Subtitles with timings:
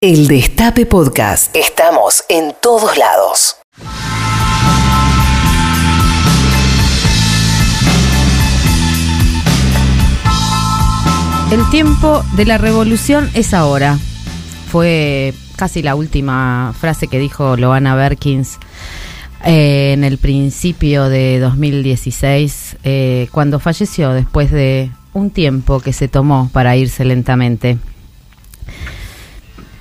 [0.00, 1.56] El Destape Podcast.
[1.56, 3.56] Estamos en todos lados.
[11.50, 13.98] El tiempo de la revolución es ahora.
[14.70, 18.60] Fue casi la última frase que dijo Loana Berkins
[19.44, 26.06] eh, en el principio de 2016, eh, cuando falleció después de un tiempo que se
[26.06, 27.78] tomó para irse lentamente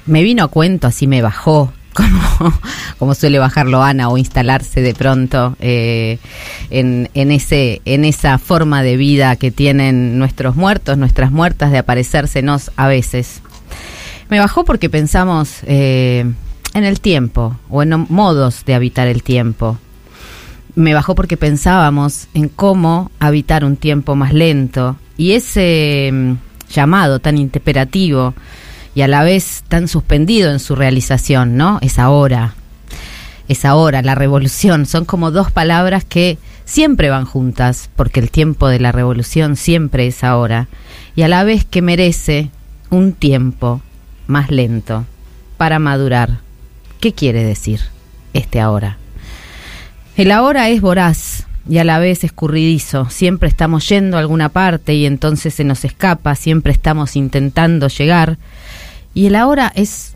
[0.07, 1.71] me vino a cuento, así me bajó,
[2.99, 6.19] como, suele bajarlo Ana, o instalarse de pronto eh,
[6.69, 11.79] en, en, ese, en esa forma de vida que tienen nuestros muertos, nuestras muertas, de
[11.79, 13.41] aparecérsenos a veces.
[14.29, 16.25] Me bajó porque pensamos eh,
[16.73, 19.77] en el tiempo, o en modos de habitar el tiempo.
[20.75, 26.33] Me bajó porque pensábamos en cómo habitar un tiempo más lento, y ese mm,
[26.71, 28.35] llamado tan imperativo,
[28.97, 31.77] y a la vez tan suspendido en su realización, ¿no?
[31.83, 32.55] Es ahora.
[33.47, 34.87] Es ahora, la revolución.
[34.87, 40.07] Son como dos palabras que siempre van juntas, porque el tiempo de la revolución siempre
[40.07, 40.67] es ahora.
[41.15, 42.49] Y a la vez que merece
[42.89, 43.83] un tiempo
[44.25, 45.05] más lento
[45.57, 46.39] para madurar.
[46.99, 47.81] ¿Qué quiere decir
[48.33, 48.97] este ahora?
[50.15, 53.11] El ahora es voraz y a la vez escurridizo.
[53.11, 58.39] Siempre estamos yendo a alguna parte y entonces se nos escapa, siempre estamos intentando llegar
[59.17, 60.13] y el ahora es,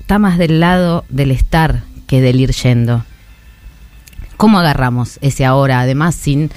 [0.00, 3.04] está más del lado del estar que del ir yendo.
[4.36, 6.50] ¿Cómo agarramos ese ahora, además sin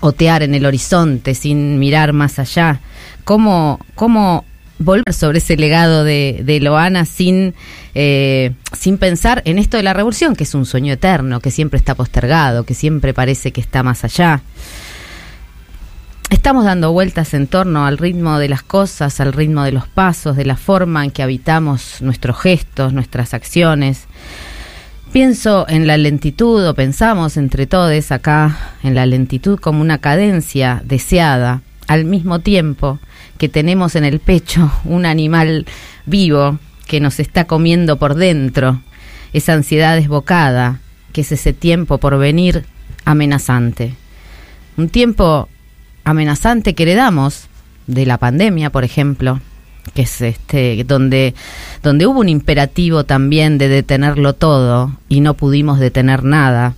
[0.00, 2.80] otear en el horizonte, sin mirar más allá?
[3.22, 4.44] ¿Cómo, cómo
[4.80, 7.54] volver sobre ese legado de, Loana sin,
[7.94, 11.78] eh, sin pensar en esto de la revolución, que es un sueño eterno, que siempre
[11.78, 14.42] está postergado, que siempre parece que está más allá?
[16.30, 20.36] Estamos dando vueltas en torno al ritmo de las cosas, al ritmo de los pasos,
[20.36, 24.04] de la forma en que habitamos nuestros gestos, nuestras acciones.
[25.10, 30.82] Pienso en la lentitud, o pensamos entre todos acá en la lentitud como una cadencia
[30.84, 32.98] deseada, al mismo tiempo
[33.38, 35.64] que tenemos en el pecho un animal
[36.04, 38.82] vivo que nos está comiendo por dentro,
[39.32, 40.80] esa ansiedad desbocada,
[41.14, 42.66] que es ese tiempo por venir
[43.06, 43.94] amenazante.
[44.76, 45.48] Un tiempo
[46.08, 47.48] amenazante que heredamos
[47.86, 49.40] de la pandemia, por ejemplo,
[49.94, 51.34] que es este donde
[51.82, 56.74] donde hubo un imperativo también de detenerlo todo y no pudimos detener nada.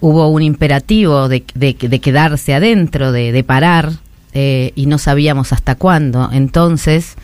[0.00, 3.92] Hubo un imperativo de, de, quedarse adentro, de, de parar,
[4.34, 6.28] eh, y no sabíamos hasta cuándo.
[6.30, 7.14] Entonces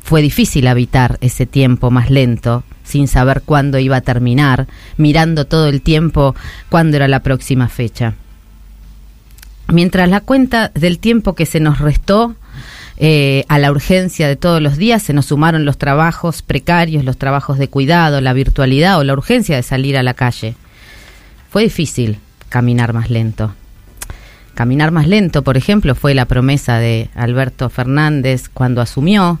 [0.00, 5.66] fue difícil habitar ese tiempo más lento, sin saber cuándo iba a terminar, mirando todo
[5.66, 6.36] el tiempo
[6.68, 8.14] cuándo era la próxima fecha.
[9.72, 12.34] Mientras la cuenta del tiempo que se nos restó
[13.02, 17.16] eh, a la urgencia de todos los días se nos sumaron los trabajos precarios, los
[17.16, 20.54] trabajos de cuidado, la virtualidad o la urgencia de salir a la calle.
[21.50, 22.18] Fue difícil
[22.50, 23.54] caminar más lento.
[24.54, 29.38] Caminar más lento, por ejemplo, fue la promesa de Alberto Fernández cuando asumió.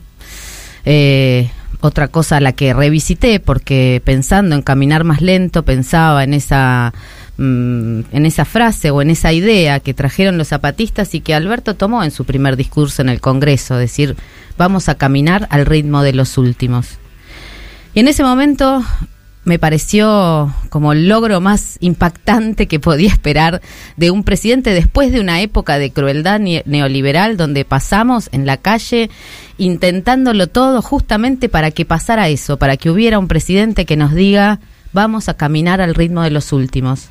[0.86, 1.50] Eh,
[1.82, 6.94] otra cosa a la que revisité, porque pensando en caminar más lento, pensaba en esa
[7.42, 11.74] Mm, en esa frase o en esa idea que trajeron los zapatistas y que Alberto
[11.74, 14.14] tomó en su primer discurso en el Congreso, decir,
[14.58, 16.98] vamos a caminar al ritmo de los últimos.
[17.94, 18.84] Y en ese momento
[19.44, 23.62] me pareció como el logro más impactante que podía esperar
[23.96, 29.08] de un presidente después de una época de crueldad neoliberal donde pasamos en la calle
[29.56, 34.60] intentándolo todo justamente para que pasara eso, para que hubiera un presidente que nos diga
[34.92, 37.08] vamos a caminar al ritmo de los últimos.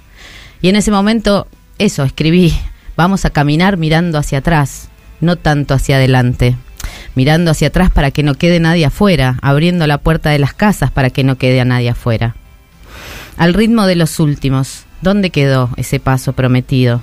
[0.61, 1.47] Y en ese momento,
[1.77, 2.53] eso, escribí,
[2.97, 4.89] vamos a caminar mirando hacia atrás,
[5.21, 6.55] no tanto hacia adelante.
[7.15, 10.91] Mirando hacia atrás para que no quede nadie afuera, abriendo la puerta de las casas
[10.91, 12.35] para que no quede a nadie afuera.
[13.37, 17.01] Al ritmo de los últimos, ¿dónde quedó ese paso prometido?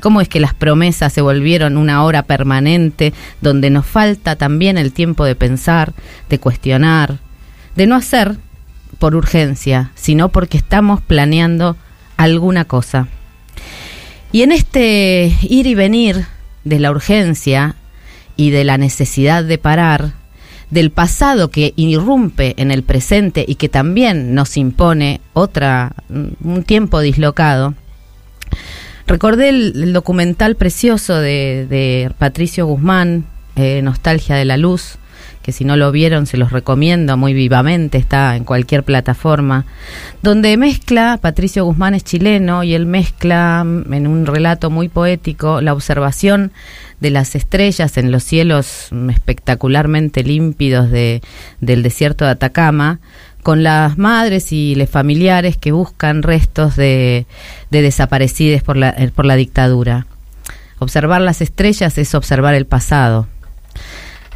[0.00, 4.92] ¿Cómo es que las promesas se volvieron una hora permanente donde nos falta también el
[4.92, 5.92] tiempo de pensar,
[6.28, 7.18] de cuestionar,
[7.74, 8.36] de no hacer
[8.98, 11.76] por urgencia, sino porque estamos planeando
[12.16, 13.08] alguna cosa.
[14.32, 16.26] Y en este ir y venir
[16.64, 17.76] de la urgencia
[18.36, 20.12] y de la necesidad de parar,
[20.70, 27.00] del pasado que irrumpe en el presente y que también nos impone otra un tiempo
[27.00, 27.74] dislocado.
[29.06, 34.98] Recordé el, documental precioso de, Patricio Guzmán, eh, Nostalgia de la Luz,
[35.42, 39.64] que si no lo vieron se los recomiendo muy vivamente, está en cualquier plataforma,
[40.22, 45.60] donde mezcla, Patricio Guzmán es chileno y él mezcla mm, en un relato muy poético
[45.60, 46.52] la observación
[47.00, 51.22] de las estrellas en los cielos mm, espectacularmente límpidos de,
[51.60, 53.00] del desierto de Atacama,
[53.42, 57.26] con las madres y los familiares que buscan restos de,
[57.70, 60.06] de desaparecidos por la, eh, por la dictadura.
[60.80, 63.28] Observar las estrellas es observar el pasado.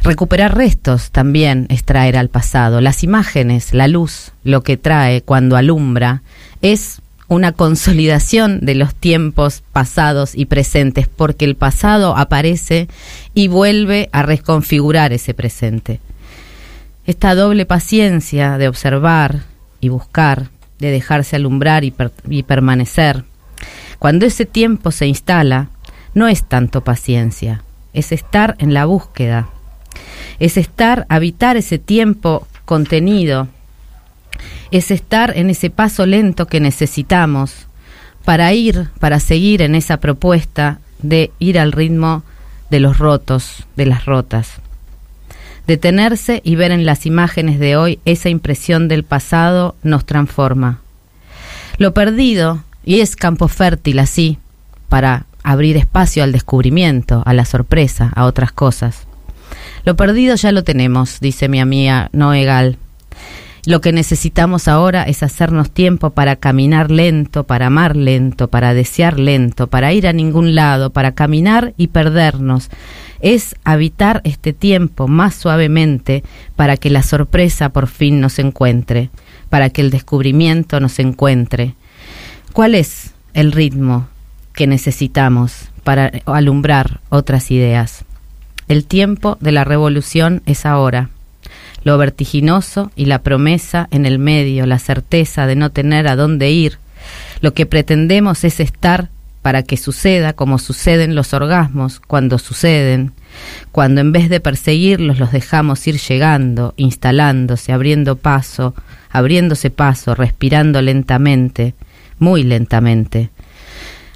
[0.03, 2.81] Recuperar restos también es traer al pasado.
[2.81, 6.23] Las imágenes, la luz, lo que trae cuando alumbra,
[6.61, 12.87] es una consolidación de los tiempos pasados y presentes, porque el pasado aparece
[13.33, 15.99] y vuelve a reconfigurar ese presente
[17.05, 19.41] esta doble paciencia de observar
[19.79, 20.49] y buscar,
[20.79, 23.23] de dejarse alumbrar y, permanecer,
[23.99, 25.69] cuando ese tiempo se instala,
[26.13, 27.63] no es tanto paciencia,
[27.93, 29.49] es estar en la búsqueda,
[30.41, 33.47] es estar, habitar ese tiempo contenido,
[34.71, 37.67] es estar en ese paso lento que necesitamos
[38.25, 42.23] para ir, para seguir en esa propuesta de ir al ritmo
[42.71, 44.53] de los rotos, de las rotas.
[45.67, 50.81] Detenerse y ver en las imágenes de hoy esa impresión del pasado nos transforma.
[51.77, 54.39] Lo perdido, y es campo fértil así,
[54.89, 59.05] para abrir espacio al descubrimiento, a la sorpresa, a otras cosas.
[59.83, 62.77] Lo perdido ya lo tenemos, dice mi amiga Noegal.
[63.65, 69.19] Lo que necesitamos ahora es hacernos tiempo para caminar lento, para amar lento, para desear
[69.19, 72.69] lento, para ir a ningún lado, para caminar y perdernos,
[73.19, 76.23] es habitar este tiempo más suavemente
[76.55, 79.11] para que la sorpresa por fin nos encuentre,
[79.49, 81.75] para que el descubrimiento nos encuentre.
[82.53, 84.07] ¿Cuál es el ritmo
[84.53, 88.05] que necesitamos para alumbrar otras ideas?
[88.71, 91.09] El tiempo de la revolución es ahora.
[91.83, 96.51] Lo vertiginoso y la promesa en el medio, la certeza de no tener a dónde
[96.51, 96.77] ir.
[97.41, 99.09] Lo que pretendemos es estar
[99.41, 103.11] para que suceda como suceden los orgasmos cuando suceden,
[103.73, 108.73] cuando en vez de perseguirlos los dejamos ir llegando, instalándose, abriendo paso,
[109.09, 111.73] abriéndose paso, respirando lentamente,
[112.19, 113.31] muy lentamente.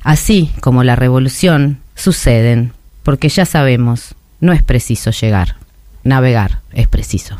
[0.01, 2.71] Así como la revolución suceden,
[3.03, 5.55] porque ya sabemos, no es preciso llegar,
[6.03, 7.35] navegar es preciso.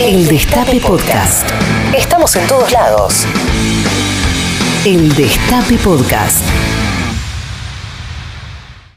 [0.00, 1.48] El Destape Podcast.
[1.96, 3.24] Estamos en todos lados.
[4.84, 6.42] El Destape Podcast.